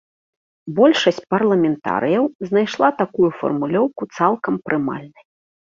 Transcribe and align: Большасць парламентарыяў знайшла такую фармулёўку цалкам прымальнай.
Большасць 0.79 1.19
парламентарыяў 1.33 2.25
знайшла 2.51 2.87
такую 3.03 3.29
фармулёўку 3.39 4.11
цалкам 4.17 4.61
прымальнай. 4.67 5.25